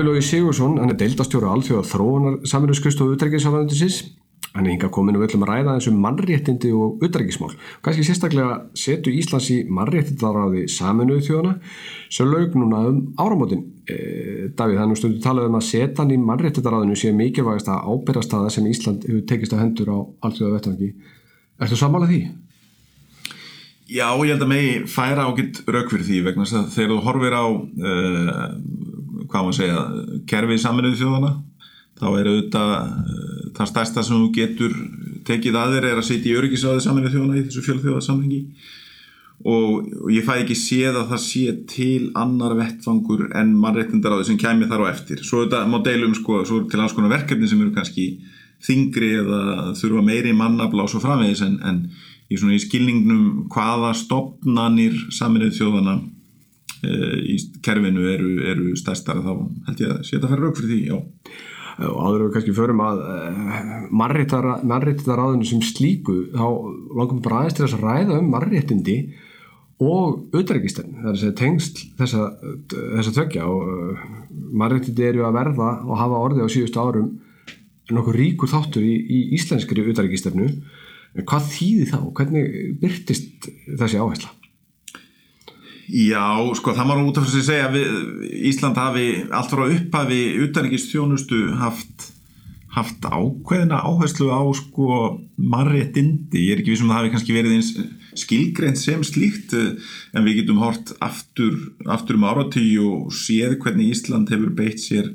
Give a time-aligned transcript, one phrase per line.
[0.00, 3.98] Daví Lógi Sigursson, hann er deildastjóru alþjóða þróunar saminlöfskristofu utrækisafræðundisins.
[4.54, 7.50] Hann er hinga kominu völlum að ræða þessum mannréttindi og utrækismál.
[7.84, 11.74] Kanski sérstaklega setu Íslands í mannréttindaráði saminuðu þjóðana
[12.16, 13.66] sem laug núna um áramótin.
[13.84, 13.98] E,
[14.56, 18.56] Daví, það er nú stundu talað um að setan í mannréttindaráðinu sé mikilvægast að ábyrrastaða
[18.56, 20.94] sem Ísland hefur tekist að hendur á alþjóða vettvangi.
[21.60, 22.22] Erstu sammálað því?
[23.90, 26.98] Já, ég held að megi færa ágitt rauk fyrir því vegna þess að þegar þú
[27.08, 28.44] horfir á uh,
[29.30, 29.86] hvað maður segja
[30.30, 31.32] kerfið saminuðu þjóðana
[32.00, 34.76] þá er auðvitað uh, það stærsta sem þú getur
[35.28, 38.42] tekið aðeir er að setja í öryggisáði saminuðu þjóðana í þessu fjölþjóðarsamhengi
[39.48, 44.68] og, ég fæ ekki séð að það sé til annar vettfangur en mannreittindaráði sem kæmi
[44.68, 45.22] þar á eftir.
[45.24, 48.10] Svo þetta má deilum sko, svo til alls konar verkefni sem eru kannski
[48.60, 49.42] þingri eða
[49.78, 51.78] þurfa meiri mannabla og svo framvegis en, en
[52.30, 55.96] í í skilningnum hvaða stopnanir saminnið þjóðana
[56.84, 59.32] í kerfinu eru, eru stærstara þá
[59.68, 61.40] held ég að setja að fara rauk fyrir því, já.
[61.80, 63.74] Og áður við kannski förum að uh,
[64.68, 66.46] mannréttindaráðinu sem slíku þá
[66.98, 68.96] langum bara aðeins til þess að ræða um mannréttindi
[69.80, 72.26] og auðrækistan, það er að segja tengst þessa,
[72.74, 74.04] þessa tökja og uh,
[74.60, 77.14] mannréttindi eru að verða og hafa orði á síðustu árum
[77.90, 80.50] nokkuð ríkur þáttur í, í íslenskri auðrækistefnu
[81.10, 81.98] Hvað þýði þá?
[82.14, 84.30] Hvernig byrtist þessi áhersla?
[85.90, 90.20] Já, sko það var út af þess að segja að Ísland hafi allt frá upphafi
[90.44, 92.04] utanrikist þjónustu haft,
[92.76, 94.98] haft ákveðina áherslu á sko
[95.34, 96.44] marréttindi.
[96.46, 97.72] Ég er ekki við sem um það hafi kannski verið eins
[98.20, 101.58] skilgreint sem slíkt en við getum hort aftur,
[101.90, 105.10] aftur um áratíu og séð hvernig Ísland hefur beitt sér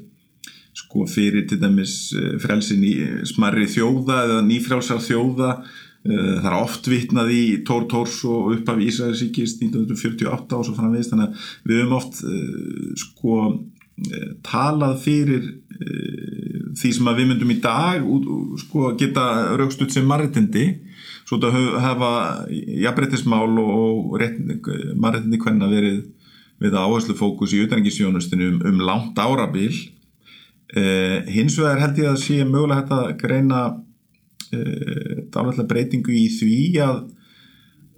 [0.76, 2.12] sko fyrir til dæmis
[2.44, 2.96] frelsin í
[3.32, 8.68] smarri þjóða eða nýfrjálsar þjóða Eh, það er oft vitnað í Tór Tórs og upp
[8.70, 15.00] af Ísraelsíkist 1948 og svo framvegist þannig að við höfum oft uh, sko uh, talað
[15.06, 18.06] fyrir því sem við myndum í dag
[18.62, 19.26] sko geta
[19.60, 20.70] raukst út sem marritindi
[21.26, 22.12] svo þetta hafa
[22.54, 26.06] jafnbrettismál og marritindi hvenna verið
[26.64, 29.74] við áherslu fókus í utanengisjónustinu um, um langt árabil.
[31.28, 33.66] Hins vegar held ég að sé mögulega hægt að greina
[34.54, 37.00] Eh, dálættilega breytingu í því að,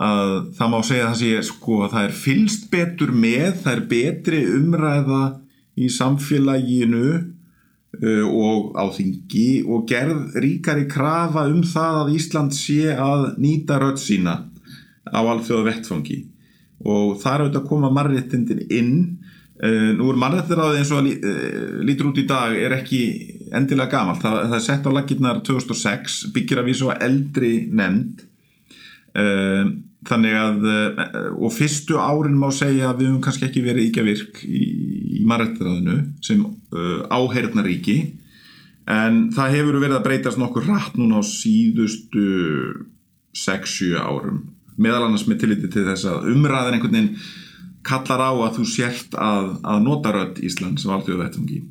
[0.04, 3.74] að það má segja að það sé sko að það er fylst betur með, það
[3.74, 5.24] er betri umræða
[5.78, 7.08] í samfélaginu
[8.02, 13.80] uh, og á þingi og gerð ríkari krafa um það að Ísland sé að nýta
[13.82, 14.40] rödd sína
[15.08, 16.20] á alþjóða vettfangi
[16.88, 18.94] og það er auðvitað að koma marréttindin inn.
[19.58, 23.02] Uh, nú er marréttiráðið eins og að uh, lítur út í dag er ekki
[23.56, 28.24] endilega gamalt, það, það er sett á lakirnar 2006, byggir að vísa á eldri nefnd.
[29.18, 29.70] Uh,
[30.08, 31.00] þannig að uh,
[31.42, 34.62] og fyrstu árin má segja að við höfum kannski ekki verið íkja virk í,
[35.18, 37.98] í marrættiráðinu sem uh, áhernaríki
[38.88, 42.28] en það hefur verið að breytast nokkur rætt núna á síðustu
[43.36, 44.46] 6-7 árum.
[44.78, 47.18] Meðal annars með tilliti til þess að umræðin einhvern veginn
[47.88, 51.68] kallar á að þú sért að, að nota rödd Ísland sem alltaf þetta um gín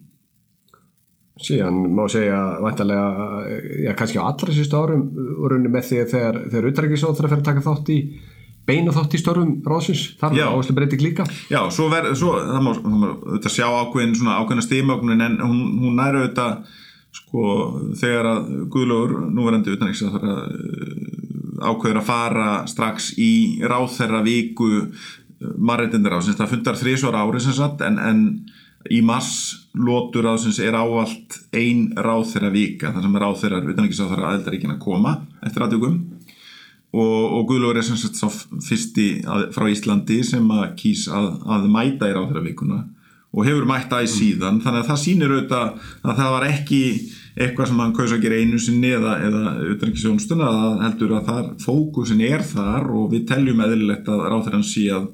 [1.37, 3.43] síðan má segja vantarlega,
[3.85, 5.05] já kannski á allra sístu árum
[5.45, 7.99] urunni með því að þegar, þegar utrækisóð þarf að taka þátt í
[8.67, 11.27] beina þátt í störfum rásins, þar er áherslu breyting líka.
[11.53, 15.37] Já, svo verður, svo, það má, það má auðvitað sjá ákveðin svona ákveðina stímögnin en
[15.45, 16.57] hún, hún næru auðvitað
[17.17, 17.45] sko
[18.01, 20.43] þegar að Guðlóður núverandi utrækisóð þarf að
[21.71, 23.31] ákveður að fara strax í
[23.65, 24.71] ráþherra viku
[25.57, 28.21] marreitindir ásins, það fundar þrísvara ári sem sagt en, en
[28.93, 34.03] í mars lótur ásins er ávalt ein ráð þeirra vika þar sem ráð þeirra utanækis
[34.03, 35.15] á þeirra aðeldaríkin að koma
[35.47, 35.97] eftir aðtökum
[36.97, 38.31] og, og Guðlóður er sem sagt svo
[38.65, 42.83] fyrsti að, frá Íslandi sem að kýs að, að mæta í ráð þeirra vikuna
[43.37, 44.63] og hefur mætta í síðan.
[44.65, 46.81] Þannig að það sýnir auðvitað að það var ekki
[47.37, 49.43] eitthvað sem hann kausa að gera einu sinni eða, eða
[49.75, 54.63] utanækisjónstuna að heldur að þar fókusin er þar og við teljum eðlilegt að ráð þeirra
[54.65, 55.10] sé að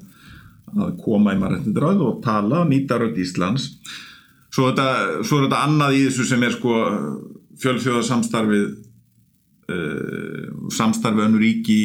[0.77, 3.69] að koma í maður og tala og nýta rödd Íslands.
[4.53, 4.87] Svo, þetta,
[5.25, 6.79] svo er þetta annað í þessu sem er sko
[7.63, 8.65] fjölþjóðarsamstarfið
[9.73, 11.79] uh, samstarfið önnur ríki.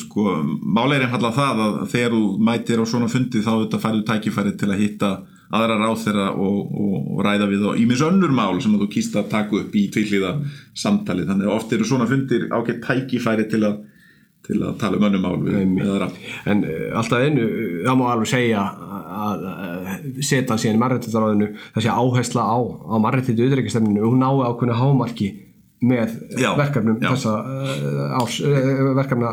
[0.00, 4.56] Sko máleirinn hallar það að þegar þú mætir á svona fundi þá þetta færðu tækifæri
[4.60, 5.12] til að hitta
[5.50, 9.16] aðra ráð þeirra og, og, og ræða við og ímis önnur mál sem þú kýrst
[9.18, 10.36] að taka upp í tvilliða
[10.78, 11.26] samtali.
[11.26, 13.80] Þannig að oft eru svona fundir ágætt tækifæri til að
[14.46, 16.08] til að tala um önnum mál.
[16.48, 17.44] En uh, alltaf einu,
[17.84, 18.64] það má alveg segja
[19.20, 19.92] að uh,
[20.24, 25.30] setja síðan í marrættindaráðinu þessi áhersla á, á marrættindu auðvitaðstefninu, hún nái ákveðinu hámarki
[25.80, 27.08] með Já, verkefnum já.
[27.08, 27.30] þessa
[28.18, 28.36] árs,
[28.98, 29.30] verkefna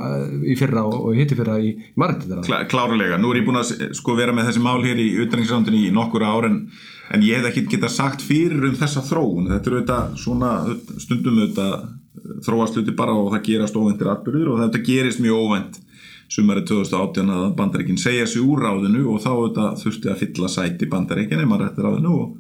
[0.48, 3.74] í fyrra og, og hitti fyrra í Marreitindar Klá, klárlega, nú er ég búin að
[3.98, 6.62] sko, vera með þessi mál hér í utrengisándinni í nokkur ár en,
[7.12, 9.52] en ég hef ekki getað sagt fyrir um þessa þróun.
[9.52, 10.54] Þetta er auðvitað svona
[11.04, 11.76] stundum auðvitað
[12.46, 15.80] þróast hluti bara og það gerast óventir atbyrður og þetta gerist mjög óvent
[16.32, 20.90] sumari 2018 að bandaríkin segja sig úr ráðinu og þá auðvitað þurfti að fylla sæti
[20.92, 22.34] bandaríkin í marrættiráðinu og,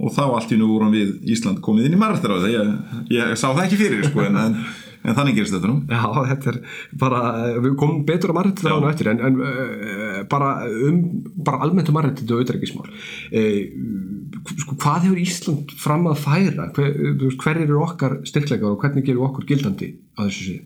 [0.00, 2.74] og þá allt í nú vorum við Ísland komið inn í marrættiráði ég,
[3.16, 4.58] ég sá það ekki fyrir sko, en, en,
[5.00, 5.78] en þannig gerist þetta nú.
[5.88, 6.58] Já, þetta er
[7.00, 7.20] bara,
[7.64, 11.00] við komum betur á marrættindu ráðinu eftir en, en uh, bara um,
[11.48, 13.60] bara almennt um marrættindu og auðverkismál uh,
[14.64, 16.70] sko, hvað hefur Ísland fram að færa?
[16.76, 16.90] Hver,
[17.40, 20.64] hver eru okkar styrkleikar og hvernig gerum við okkur gildandi á þessu síðu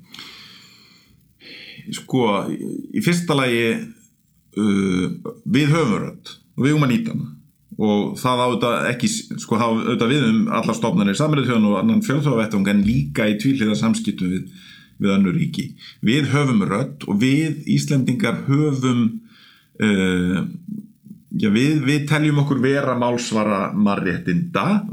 [1.92, 2.26] sko,
[2.94, 5.06] í fyrsta lagi uh,
[5.44, 6.36] við höfum rödd.
[6.54, 7.32] Og við höfum að nýta hana
[7.78, 9.10] og það áður ekki,
[9.42, 13.36] sko, það áður við um allar stofnarnir samræðu þjóðan og annan fjölþjóðavettung en líka í
[13.42, 14.64] tvíliða samskiptum við,
[15.02, 15.68] við önnur ríki.
[16.06, 19.04] Við höfum rödd og við Íslendingar höfum
[19.82, 20.40] uh,
[21.34, 24.84] já, við, við teljum okkur vera málsvara marréttinda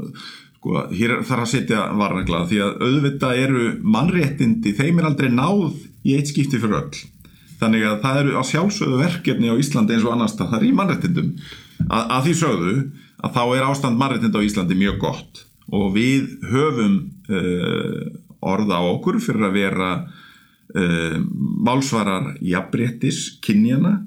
[0.62, 5.80] sko, hér þarf að setja varnagla því að auðvitað eru mannréttindi, þeim er aldrei náð
[6.06, 7.02] í eitt skipti fyrir öll.
[7.62, 10.72] Þannig að það eru á sjálfsögðu verkefni á Íslandi eins og annars það er í
[10.74, 11.28] mannréttindum
[11.88, 12.74] að, að því sögðu
[13.22, 15.44] að þá er ástand mannréttinda á Íslandi mjög gott.
[15.72, 16.96] Og við höfum
[17.30, 18.02] uh,
[18.42, 21.20] orða á okkur fyrir að vera uh,
[21.62, 24.00] málsvarar jafnréttis kynjana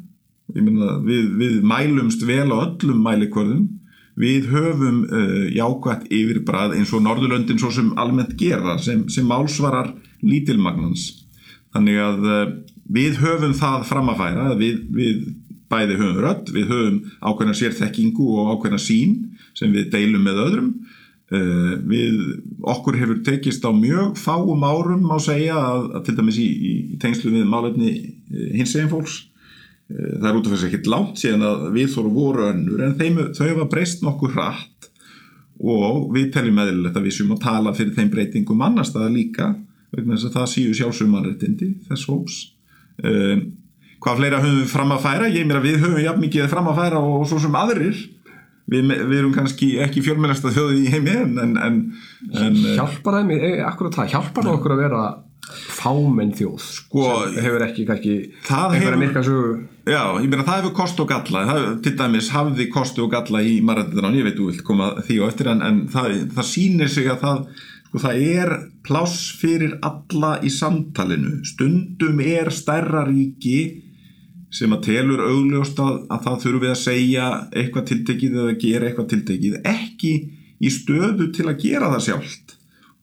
[0.56, 3.66] myna, við, við mælumst vel á öllum mælikvörðum.
[4.19, 9.94] Við höfum uh, jákvætt yfirbrað eins og Norðurlöndin svo sem almennt gera sem, sem málsvarar
[10.24, 11.10] lítilmagnans.
[11.75, 12.30] Þannig að
[12.95, 15.25] við höfum það fram að færa við, við
[15.75, 19.18] bæði höfum rödd við höfum ákveðna sérþekkingu og ákveðna sín
[19.56, 20.72] sem við deilum með öðrum.
[21.33, 22.18] Uh, við,
[22.69, 26.74] okkur hefur tekist á mjög fáum árum má segja að, að til dæmis í, í
[27.01, 27.94] tengslu við málefni
[28.54, 29.24] hins eginn fólks.
[29.86, 32.95] Það er út af þess að ekki látt síðan að við þóru voru önnur en
[32.98, 34.88] þeim, þau hefa breyst nokkur hratt.
[35.62, 39.51] Og við teljum meðlilegt að við séum að tala fyrir þeim breytingum annar staða líka
[39.94, 42.39] vegna þess að það síu sjálfsögmanréttindi þess hóps
[43.04, 43.45] um,
[44.03, 45.30] hvað fleira höfum við fram að færa?
[45.31, 48.03] Ég meira við höfum jafn mikið fram að færa og svo sem aðrir.
[48.65, 51.75] Við, við erum kannski ekki fjölmennasta þjóði í heimi en, en, en,
[52.42, 55.01] en Hjálpar það mér, akkurat það, hjálpar það okkur að vera
[55.45, 57.03] fámenn þjóð Sko,
[57.36, 57.83] sem hefur ekki
[58.80, 59.03] einhverja hefur-
[59.86, 61.44] Já, ég meina það hefur kost og galla.
[61.51, 65.19] Það, til dæmis hafði kost og galla í marrættindan, ég veit þú vilt koma því
[65.21, 67.45] á eftir en, en það, það sýnir sig að það
[67.86, 68.56] sko, það er
[68.89, 71.38] pláss fyrir alla í samtalinu.
[71.45, 73.59] Stundum er stærra ríki
[74.55, 79.09] sem að telur augljóst að, að það þurfi að segja eitthvað tiltekið eða gera eitthvað
[79.13, 80.13] tiltekið ekki
[80.63, 82.55] í stöðu til að gera það sjálft.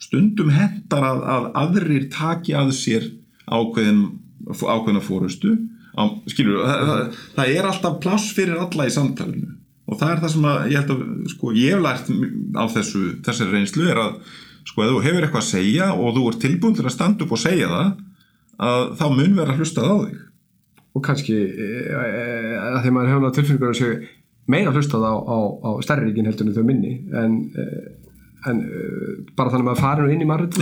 [0.02, 3.10] Stundum hendar að, að aðrir taki að sér
[3.46, 4.06] ákveðin,
[4.48, 5.52] ákveðina fórustu
[5.92, 9.52] á, skilur, það, það, það er alltaf pláss fyrir alla í samtalinu.
[9.90, 11.04] Og það er það sem að ég held að
[11.34, 12.10] sko, ég hef lært
[12.56, 14.18] á þessu þessari reynslu er að
[14.64, 17.36] sko, ef þú hefur eitthvað að segja og þú ert tilbúin til að standa upp
[17.36, 17.90] og segja það
[18.62, 20.20] að þá mun vera hlustað á þig
[20.92, 22.26] og kannski e, e,
[22.58, 24.12] að því maður náttúrulega tilfinningur að segja
[24.52, 27.66] meira hlustað á, á, á stærri ríkin heldur en þau minni en, e,
[28.50, 28.62] en
[29.38, 30.58] bara þannig að maður farir nú inn í marrið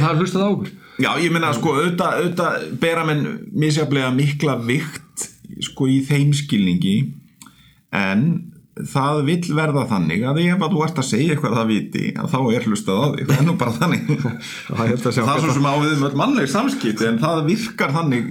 [0.00, 0.72] það er hlustað á okkur.
[1.02, 3.26] Já, ég meina sko, auðvitað, auðvitað bera menn
[3.64, 5.28] misjaflega mikla vikt
[5.68, 6.96] sko í þeim skilningi
[7.92, 8.24] en
[8.72, 12.30] það vill verða þannig að ef að þú ert að segja eitthvað það viti að
[12.32, 14.06] þá er hlustað á þig, það er nú bara þannig.
[14.72, 18.30] Það er svo sem á við um mannleg samskipti en það virkar þannig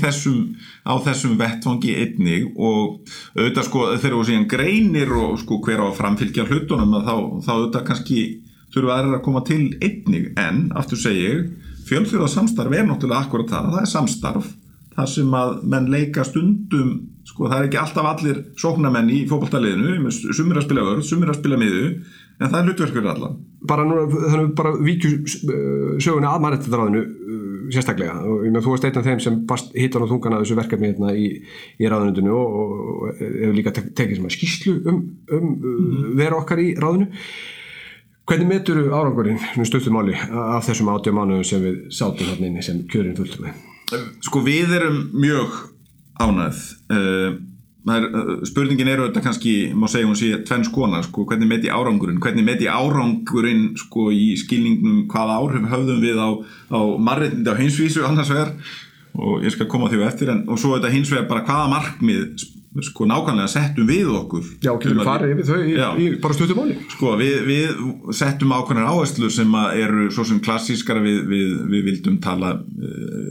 [0.00, 0.40] þessum,
[0.88, 2.48] á þessum vettfangi einnig.
[2.56, 7.08] Og auðvitað sko þegar þú síðan greinir og sko hver á að framfylgja hlutunum að
[7.10, 8.20] þá, þá auðvitað kannski
[8.74, 10.30] þurfa aðrir að koma til einnig.
[10.40, 11.48] En aftur segi ég,
[11.90, 14.54] fjölþjóða samstarf er náttúrulega akkurat það, það er samstarf.
[14.94, 16.94] Það sem að menn leika stundum
[17.34, 21.40] sko það er ekki alltaf allir sóknamenn í fókbaltaliðinu, sumir að spila vörð, sumir að
[21.40, 21.88] spila miðu,
[22.38, 23.40] en það er hlutverkur allan.
[23.64, 25.12] Bara núna, þannig við bara víkju
[26.02, 27.02] söguna að mannrættindaráðinu
[27.74, 28.14] sérstaklega.
[28.28, 31.14] Og þú varst einn af þeim sem bast hittan á þungan að þessu verkefni hérna
[31.16, 31.26] í,
[31.80, 36.08] í ráðunundinu og, og hefur líka tek, tekið sem að skýslu um, um mm.
[36.20, 37.10] vera okkar í ráðunu
[38.28, 42.64] hvernig metur árangurinn nú stöttum máli af þessum átjá mánuðum sem við sátum þarna inni
[42.64, 43.62] sem kjörin fulltum með
[44.24, 45.58] Sko við erum mjög
[46.20, 46.62] ánæð
[46.94, 47.34] uh,
[47.94, 51.72] er, uh, spurningin eru þetta kannski má segja hún sé tvenn skona sko, hvernig meti
[51.72, 52.20] árangurinn?
[52.22, 56.28] Hvernig meti árangurinn sko í skilningnum hvaða áhrif höfðum við á,
[56.74, 58.54] á marreitindi á hinsvísu annars vegar?
[59.14, 62.48] Og ég skal koma því eftir en, og svo þetta hins vegar bara hvaða markmið
[62.82, 64.46] sko nákvæmlega settum við okkur?
[64.64, 66.76] Já, við farið yfir þau í, í bara stuttum máli.
[66.90, 67.84] Sko, við, við
[68.16, 73.23] settum ákveðnar áherslur sem eru svo sem klassískara við, við, við vildum tala, uh,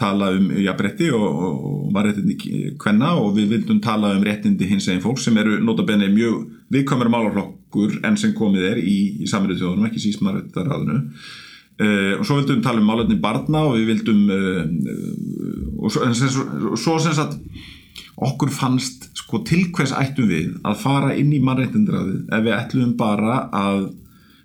[0.00, 2.36] tala um jafnrétti og, og, mannréttindi
[2.80, 7.12] kvenna og við vildum tala um réttindi hins eginn fólk sem eru notabenni mjög viðkvæmur
[7.12, 11.00] málaflokkur enn sem komið er í, í saminuð þjóðunum, ekki síst mannréttindaráðinu.
[11.80, 14.64] Uh, og svo vildum tala um málefni barna og við vildum uh,
[15.80, 17.38] og svo, svo, svo sem sagt
[18.20, 22.92] okkur fannst sko til hvers ættum við að fara inn í mannréttindraðið ef við ætlum
[23.00, 23.86] bara að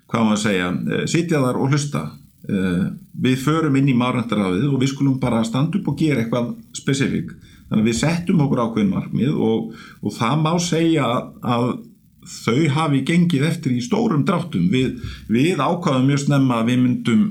[0.06, 4.68] hvað maður að segja, eh, sitja þar og hlusta Eh, við förum inn í mannréttindraðið
[4.70, 7.32] og við skulum bara standa upp og gera eitthvað spesifík
[7.66, 9.72] þannig að við settum okkur ákveðin markmið og,
[10.02, 11.08] og það má segja
[11.42, 11.66] að
[12.26, 14.66] þau hafi gengið eftir í stórum dráttum.
[14.72, 14.98] Við,
[15.30, 17.22] við ákvaðum mjög snemma að við myndum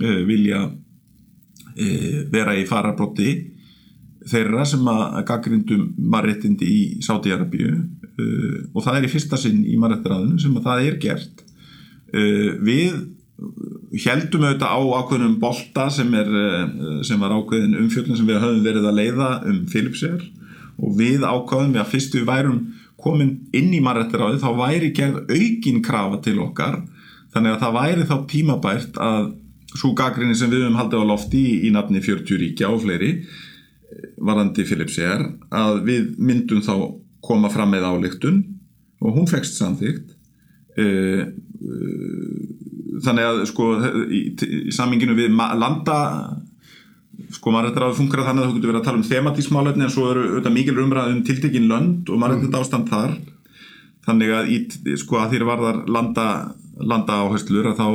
[0.00, 3.32] uh, vilja uh, vera í farabrotti
[4.30, 9.78] þeirra sem að gaggrindum marréttindi í Sáti-Arabíu uh, og það er í fyrsta sinn í
[9.80, 11.44] marréttiraðinu sem að það er gert.
[12.14, 12.92] Við
[14.02, 18.64] heldum auðvitað á ákveðnum bolta sem, er, uh, sem var ákveðin umfjöldin sem við höfum
[18.64, 20.24] verið að leiða um Philipsér
[20.74, 22.60] og við ákveðum við að fyrst við værum
[23.04, 26.80] komin inn í marréttiraði þá væri gerð aukin krafa til okkar.
[27.34, 29.32] Þannig að það væri þá tímabært að
[29.74, 33.10] svo gaggrinni sem við höfum haldið á lofti í, í nafni 40 ríkja og fleiri
[34.24, 35.24] varandi Philips er
[35.54, 36.74] að við myndum þá
[37.24, 38.42] koma fram með álíktun
[39.04, 40.14] og hún fekst samþygt
[40.78, 42.38] uh, uh,
[43.02, 43.68] þannig að sko
[44.08, 44.20] í,
[44.68, 45.98] í saminginu við landa
[47.34, 50.24] sko ráði funkar þannig að þú getur verið að tala um thematísmálefni en svo eru
[50.28, 53.14] auðvitað mikil umræð um tiltekin lönd og þetta ástand þar.
[54.04, 54.56] Þannig að í,
[55.00, 56.26] sko að þér varðar landa,
[56.80, 57.86] landa áherslur að þá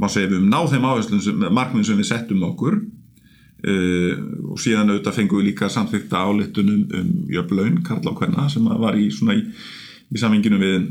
[0.00, 2.80] má segja við um ná þeim áherslum markminn sem við settum okkur.
[3.60, 4.16] Uh,
[4.54, 8.96] og síðan auðvitað fengum við líka samþykta álittunum um jöfnlaun, Karla og Kvenna sem var
[8.96, 9.42] í svona í,
[10.08, 10.86] í saminginu við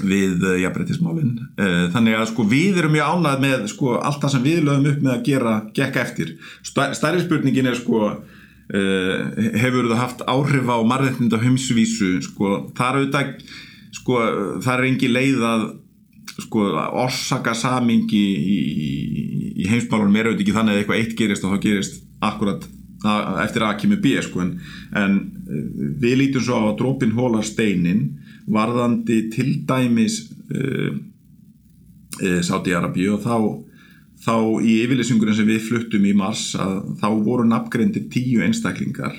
[0.00, 4.34] við uh, jafnbreytismálin uh, þannig að sko við erum mjög ánægð með sko allt það
[4.34, 6.32] sem við lögum upp með að gera gekk eftir.
[6.64, 9.18] Stær, stærri spurningin er sko uh,
[9.60, 12.54] hefur það haft áhrif á marðettinda heimsvísu sko?
[12.78, 13.34] Þar auðvitað
[13.92, 14.18] sko
[14.64, 15.66] það er engi leið að
[16.40, 16.70] sko
[17.02, 18.92] orsaka samingi í, í,
[19.60, 20.16] í heimsmálunum.
[20.16, 22.64] Er auðvitað ekki þannig að eitthvað eitt gerist og þá gerist akkurat
[23.42, 24.40] eftir að kemur B sko?
[24.40, 24.54] En,
[24.96, 25.18] en
[26.00, 30.22] við lítum svo á að drópin hólar steinin varðandi til dæmis
[30.54, 30.94] uh,
[32.22, 33.36] uh, Sáti-Arabíu og þá,
[34.26, 39.14] þá í yfirlýsingurinn sem við fluttum í mars að þá voru nafngreindir tíu einstaklingar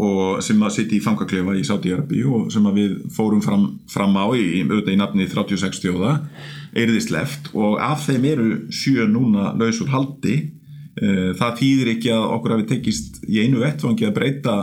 [0.00, 4.16] og sem að sitja í fangaklefa í Sáti-Arabíu og sem að við fórum fram, fram
[4.16, 6.14] á í, auðvitað í nafni 36 þjóða
[6.72, 10.36] eiriði sleft og af þeim eru sjö núna laus úr haldi.
[11.00, 14.56] Eh, það þýðir ekki að okkur hafi tekist í einu vettfangi að breyta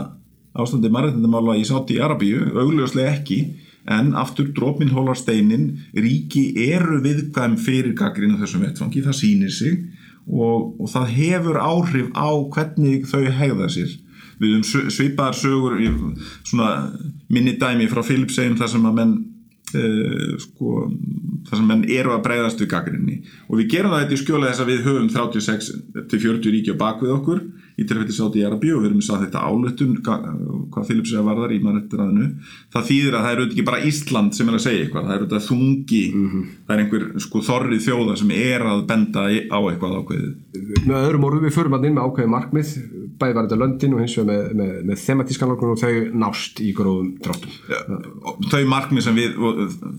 [0.58, 3.38] ástandi mannréttindamála í Sáti-Arabíu augljóslega ekki
[3.88, 9.54] en aftur drópin hólar steinin ríki eru viðkvæm fyrir gaggrinn á þessum vettfangi, það sýnir
[9.54, 9.78] sig
[10.28, 13.94] og, og það hefur áhrif á hvernig þau hegða sér.
[14.38, 15.78] Við um svipaðar sögur
[16.46, 16.68] svona
[17.32, 19.14] minni dæmi frá Philipsegin þar sem að menn
[19.74, 20.84] uh, sko,
[21.48, 23.16] þar sem menn eru að breyðast við gaggrinni
[23.48, 25.72] og við gerum það þetta í skjóla þess að við höfum 36
[26.12, 27.42] til 40 ríki á bakvið okkur
[27.78, 31.54] í tilfelli sátt í Arabíu og við erum að þetta álutun hvað er að varðar
[31.54, 32.26] í mannrættiraðinu
[32.74, 35.14] það þýðir að það er auðvitað ekki bara Ísland sem er að segja eitthvað, það
[35.14, 39.96] er auðvitað þungi það er einhver sko þorrið þjóða sem er að benda á eitthvað
[39.98, 40.32] ákveðið.
[40.88, 42.74] Með öðrum orðum við förum að inn með ákveði markmið
[43.18, 46.62] bæði var þetta löndin og hins vegar með, með, með thematískan lókun og þau nást
[46.62, 47.54] í gróðum dráttum.
[48.50, 49.38] Þau markmið sem við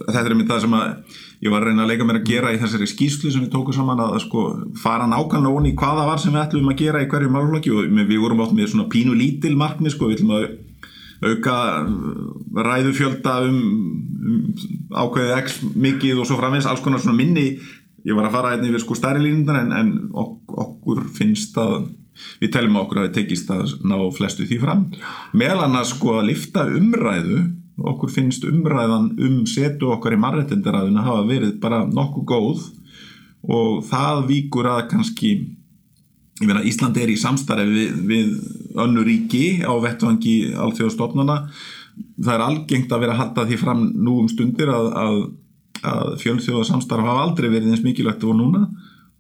[0.06, 2.52] þetta er mynd það sem að ég var að reyna að leika mér að gera
[2.52, 4.46] í þessari skýslu sem við tókum saman að sko
[4.80, 8.20] fara nákvæmlega onni hvaða var sem við ætlum að gera í hverju málflokki og við
[8.20, 10.50] vorum átt með svona pínu lítil markmið sko, við ætlum að
[11.20, 11.56] auka
[12.68, 13.62] ræðufjölda um,
[14.20, 14.42] um
[14.96, 17.54] ákveðið x mikið og svo framvegs alls konar svona minni.
[18.08, 21.90] Ég var að fara einnig við sko stærri línundar en, en ok okkur finnst að
[22.40, 24.86] við teljum að okkur að það tekist að ná flestu því fram.
[25.36, 27.42] Meðal annars sko að lifta umræðu
[27.92, 32.68] okkur finnst umræðan um setu okkar í marrættindaræðinu hafa verið bara nokkuð góð
[33.50, 35.34] og það víkur að kannski
[36.44, 41.44] meina Ísland er í samstarfi við, við önnu ríki á vettvangi alþjóðstofnana
[42.20, 45.20] það er algengt að vera að halda því fram nú um stundir að, að,
[45.94, 48.66] að fjölþjóðarsamstarf hafa aldrei verið eins mikilvægt og núna.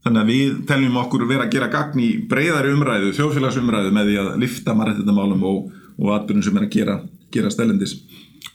[0.05, 4.19] Þannig að við teljum okkur vera að gera gagn í breyðari umræðu, þjóðfélagsumræðu með því
[4.21, 6.95] að lifta marrættindamálum og, og atbyrjum sem er að gera,
[7.35, 7.97] gera stælendis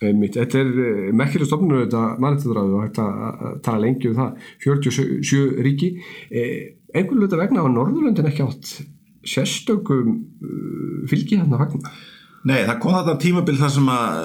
[0.01, 0.35] Einmitt.
[0.35, 5.91] Þetta er merkileg stofnur þetta mannættadræðu og að tala lengi um það 47 ríki
[6.95, 8.73] einhvern veit að vegna á Norðurlöndin ekki átt
[9.25, 10.19] sérstökum
[11.09, 11.93] fylgi hann að vagna
[12.45, 14.17] Nei, það kom þetta tímabil þar sem að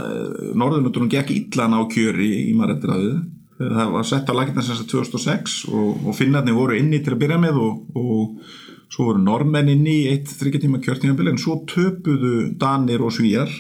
[0.61, 3.15] Norðurlundunum gekk illan á kjöri í Marættiráðu.
[3.61, 7.15] Það var sett á lakirna sem þess að 2006 og, og finnarnir voru inni til
[7.15, 11.63] að byrja með og, og svo voru normenn inni í eitt þryggjartíma kjörtímabil en svo
[11.71, 13.53] töpuðu Danir og Svíjar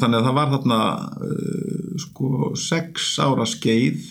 [0.00, 0.80] þannig að það var þarna
[1.28, 4.08] uh, sko sex ára skeið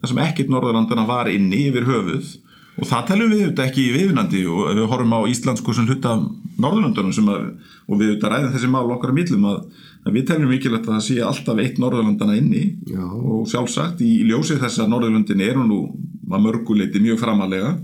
[0.00, 2.36] þar sem ekkert Norðurlandana var inni yfir höfuð.
[2.78, 6.14] Og það telum við auðvitað ekki í viðvinandi og við horfum á Íslandsku sem hluta
[6.62, 7.48] Norðurlandunum sem að,
[7.86, 9.58] og við auðvitað ræðum þessi mál okkar að millum að,
[10.06, 12.64] að við telum mikilvægt að það sé alltaf eitt Norðurlandana inni.
[12.86, 13.02] Já.
[13.02, 15.80] og sjálfsagt í ljósið þess að Norðurlandin eru nú
[16.28, 17.74] að mörguleiti mjög framalega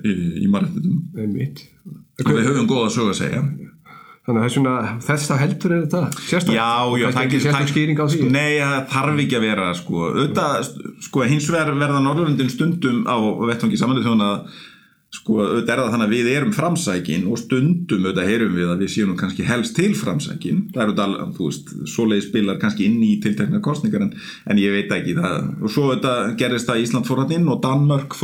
[0.00, 0.12] í,
[0.44, 1.00] í margættum
[2.24, 3.42] og við höfum góða sög að segja
[4.26, 7.72] þannig að þessuna, þess að heldur er þetta sérstaklega, Já, já, það er ekki sérstaklega
[7.72, 8.30] skýring á því.
[8.34, 10.70] Nei, það þarf ekki að vera sko, auðvitað,
[11.06, 13.16] sko, hins vegar verða Norðurlundin stundum á
[13.46, 14.56] vettvangi samanlega þjóðan að
[15.14, 18.82] sko, auðvitað er það þannig að við erum framsækin og stundum auðvitað heyrum við að
[18.82, 20.58] við séum kannski helst til framsækin.
[20.74, 24.10] Það er auðvitað, þú veist, svoleiði spilar kannski inn í tiltekna kostningar en,
[24.50, 27.62] en ég veit ekki það, og svo auðvitað gerist það Ísland fór hann inn og
[27.62, 28.18] Danmörk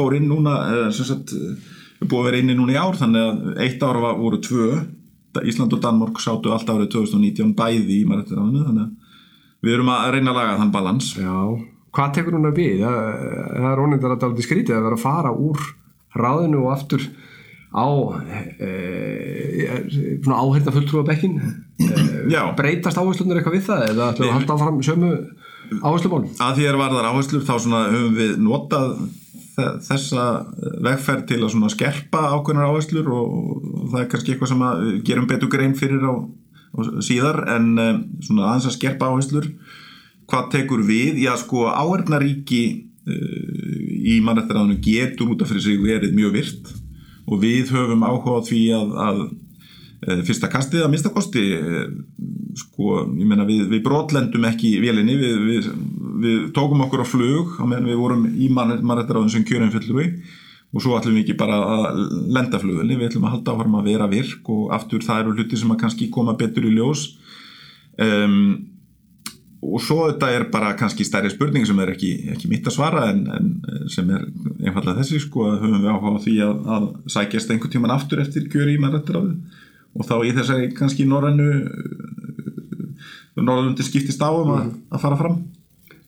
[5.36, 9.76] eh, eh, Ísland og Danmörk sátu allt árið 2019 bæði í marættiráðinu þannig að við
[9.76, 11.36] erum að reyna að laga þann balans Já,
[11.96, 12.82] hvað tekur hún að við?
[12.82, 15.68] Það, er ónefndar að aldrei skrítið að vera að fara úr
[16.18, 17.06] ráðinu og aftur
[17.72, 17.88] á
[18.60, 18.70] e,
[19.64, 19.76] e,
[20.20, 21.86] svona áherta fulltrúa bekkin e,
[22.28, 22.42] Já.
[22.56, 25.12] breytast áherslunar eitthvað við það eða ætlum við að halda áfram sömu
[25.80, 26.34] áherslumálum?
[26.36, 28.92] að því er varðar áherslur þá höfum við notað
[29.56, 30.26] þessa
[30.84, 33.32] vegferð til að skerpa ákveðnar áherslur og,
[33.92, 36.14] það er kannski eitthvað sem að gerum betur grein fyrir á,
[36.72, 39.50] á síðar en um, svona aðeins að skerpa áherslur
[40.30, 41.20] hvað tekur við?
[41.20, 42.62] Já sko áhernaríki
[43.04, 43.42] uh,
[44.12, 46.72] í mannrættiráðinu getur út af fyrir sig verið mjög virt
[47.28, 51.84] og við höfum áhuga því að, að eh, fyrsta kastið að mista kosti eh,
[52.58, 55.68] sko, ég meina við, við brotlendum ekki í vélinni, við, við,
[56.22, 60.10] við tókum okkur á flug á meðan við vorum í mannrættaráðin sem kjörum fullur
[60.72, 63.88] og svo ætlum við ekki bara að lenda flugunni, við ætlum að halda áfram að
[63.90, 67.02] vera virk og aftur það eru hluti sem að kannski koma betur í ljós.
[68.00, 68.38] Um,
[69.62, 73.04] og svo þetta er bara kannski stærri spurning sem er ekki, ekki mitt að svara
[73.12, 74.24] en, en sem er
[74.64, 78.24] einfallega þessi sko að höfum við áhuga á því að, að sækjast einhvern tíman aftur
[78.24, 79.36] eftir kjöri í mannrættaráði
[79.92, 81.50] og þá í þessari kannski norrannu
[83.38, 85.38] norðundi skiptist á um að, að fara fram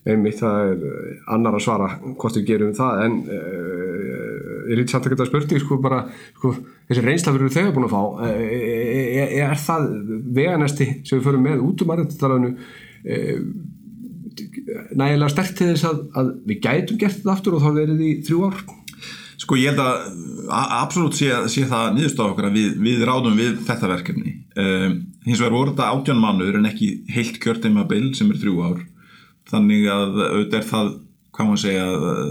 [0.05, 4.91] Einmitt, það er eh, annar að svara hvort við gerum það en uh, ég lítið
[4.93, 6.03] samt að geta spurning sko bara,
[6.35, 6.51] sko,
[6.85, 8.03] þessi reynsla fyrir þegar búin að fá.
[8.29, 9.89] Er, er það
[10.37, 13.43] veganesti sem við förum með út um aðrættaröðinu uh,
[14.93, 18.15] nægilega sterkt til þess að, að við gætum gert þetta aftur og þá verið í
[18.29, 18.63] þrjú ár?
[19.41, 23.57] Sko ég held að absolutt sé, sé það niðurstofa okkur að við, við ráðum við
[23.65, 24.39] þetta verkefni.
[24.53, 28.91] Um, hins vegar voru þetta átján mánuður en ekki heilt kjörteimabil sem er þrjú ár
[29.51, 30.93] þannig að auðvitað er það
[31.35, 31.85] hvað maður segja,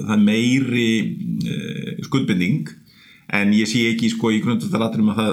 [0.08, 0.88] það meiri
[1.52, 2.72] uh, skuldbinding.
[3.34, 5.32] En ég sé ekki sko í grundvöldaratrum að það,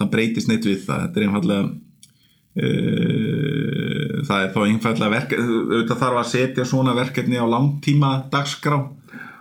[0.00, 1.04] það breytist neitt við það.
[1.04, 1.62] Þetta er einfallega
[2.62, 8.78] uh, það er þá einfallega verk auðvitað þarf að setja svona verkefni á langtíma dagskrá.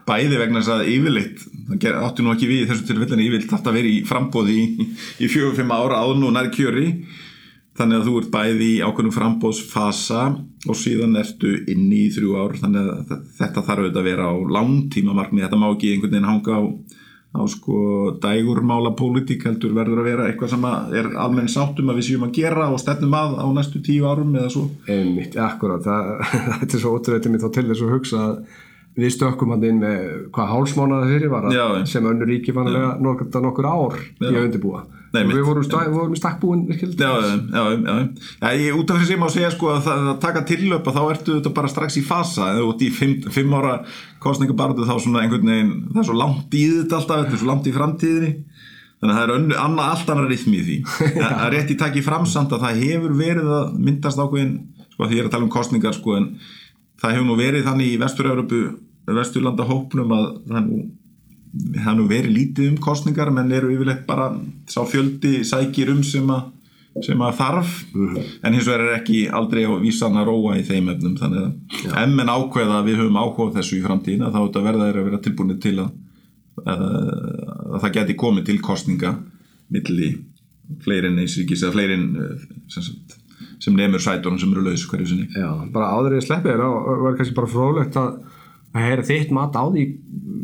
[0.08, 3.90] Bæði vegna þess að yfirleitt það átti nú ekki við í þessu tilfellinu yfirleitt vera
[3.92, 4.88] í frambóði í,
[5.22, 6.88] í fjögur, fimm ára áður nú nær kjöri
[7.82, 10.24] þannig að þú ert bæði í ákveðnum frambóðsfasa
[10.70, 14.30] og síðan ertu inni í þrjú ár þannig að þe- þetta þarf auðvitað að vera
[14.30, 16.62] á langtíma markmið, þetta má ekki einhvern veginn hanga á,
[17.32, 17.78] á sko
[18.22, 20.66] dægurmála pólitík heldur verður að vera eitthvað sem
[21.00, 24.36] er almenn sáttum að við séum að gera og stefnum að á næstu tíu árum
[24.36, 24.66] eða svo.
[24.92, 26.12] Einmitt, akkurat, það,
[26.60, 28.44] þetta er svo ótrúið mér þá til þess að hugsa að
[28.98, 31.84] við stökkum hann inn með hvað hálsmánaði fyrir var Já, já.
[31.88, 34.82] sem önnur ríki vanlega nokkur, nokkur ár í að undirbúa.
[35.12, 37.96] Nei, við vorum, við vorum í stakkbúin Já, já, já, já,
[38.40, 38.52] já.
[38.56, 41.52] Ég, út af þessi má segja sko að það að taka tillöpa þá ertu þetta
[41.58, 42.54] bara strax í fasa.
[42.54, 43.74] Eða út í fimm, fimm ára
[44.24, 47.52] kostningabarðu þá svona einhvern veginn það er svo langt í þetta alltaf, þetta er svo
[47.52, 48.32] langt í framtíðinni.
[49.02, 50.80] Þannig að það er önnu, anna, allt annar rithmi í því.
[51.26, 54.52] Er rétt í taki framsamt að það hefur verið að myndast ákveðin
[54.94, 56.28] sko því ég er að tala um kostningar sko en
[57.02, 58.64] það hefur nú verið þannig í Vestur-Európu
[59.12, 60.82] Vesturlanda hópnum að það er nú
[61.52, 64.30] það nú verið lítið um kostningar menn eru yfirleitt bara
[64.72, 66.50] sá fjöldi sækir um sem að
[67.06, 67.76] sem að þarf.
[68.44, 72.00] En hins vegar er ekki aldrei á vísan að róa í þeim efnum þannig að
[72.02, 75.00] ef menn ákveða að við höfum áhuga á þessu í framtíðina þá þetta verða þeir
[75.00, 75.94] að vera tilbúinir til að,
[76.66, 76.84] að,
[77.72, 79.14] að það geti komið til kostninga
[79.72, 80.12] milli
[80.84, 82.06] fleirin eisríkis eða fleirin
[82.72, 83.16] sem, sagt,
[83.62, 85.28] sem nemur sætunum sem eru laus hverju sinni.
[85.38, 88.14] Já, bara áður ég sleppi þér og var kannski bara fróðlegt að
[88.72, 89.86] að heyra þitt mat á því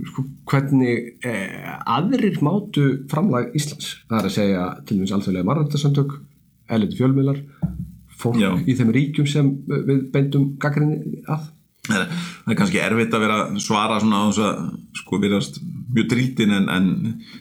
[0.10, 3.94] sko, hvernig eh, aðrir mátu framlag Íslands.
[4.10, 6.18] Það er að segja til dæmis alþjóðlega margöndasamtök
[6.68, 7.44] erlendu fjölmiðlar
[8.18, 8.50] fólk Já.
[8.68, 11.54] í þeim ríkjum sem við bendum gaggrinni að.
[11.88, 14.58] Það er, kannski erfitt að vera svara svona á þess að
[15.00, 15.62] sko viðast
[15.96, 16.90] mjög drítin en, en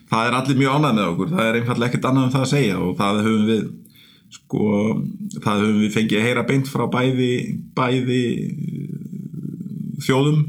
[0.07, 1.33] það er allir mjög ánægð með okkur.
[1.33, 3.65] Það er einfallega ekkert annað um það að segja og það höfum við
[4.33, 4.67] sko
[5.43, 7.31] það höfum við fengið að heyra beint frá bæði
[7.77, 8.93] bæði eh,
[10.07, 10.45] þjóðum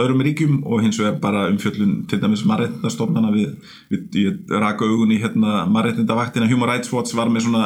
[0.00, 3.56] öðrum ríkjum og hins vegar bara umfjöllun til dæmis marreitnastofnana við,
[3.90, 7.64] við ég raka augun í hérna marreitnindavaktina Human Rights Watch var með svona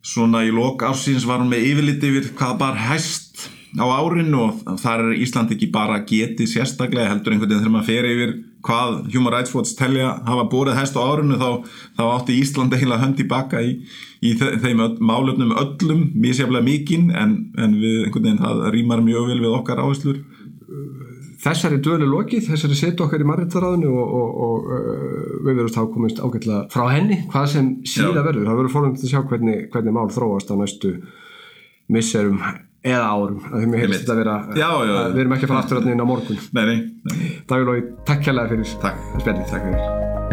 [0.00, 4.62] svona í lok ársins var hún með yfirlit yfir hvað bar hæst á árin og
[4.82, 8.32] þar er Ísland ekki bara getið sérstaklega heldur einhvern veginn þegar maður fer yfir
[8.66, 11.50] hvað Human Rights Watch telja hafa borið hæst á árinu þá,
[11.96, 13.70] þá átti Ísland eiginlega hönd í baka í,
[14.26, 19.04] í þe- þeim öll, málefnum öllum misjaflega mikinn en, en við einhvern veginn það rýmar
[19.06, 20.18] mjög vel við okkar áherslur.
[21.40, 25.84] Þessari dölu lokið, þessari setu okkar í marréttaráðinu og, og, og uh, við verðum þá
[25.94, 28.24] komist ágætlega frá henni hvað sem síða Já.
[28.26, 30.92] verður, það verður fórhund að sjá hvernig, hvernig mál þróast á næstu
[31.88, 32.42] misserum
[32.84, 34.00] eða árum að er heilst Einmitt.
[34.00, 35.08] þetta að vera Já, já, já.
[35.14, 36.78] við erum ekki að fara aftur á morgun Nei, nei,
[37.10, 39.08] nei, Davíð Lói, takk kærlega fyrir takk
[39.52, 40.29] takk fyrir